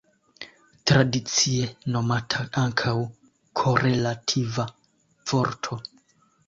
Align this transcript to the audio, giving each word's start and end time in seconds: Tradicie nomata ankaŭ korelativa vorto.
Tradicie 0.91 1.67
nomata 1.97 2.47
ankaŭ 2.63 2.95
korelativa 3.63 4.71
vorto. 5.33 5.81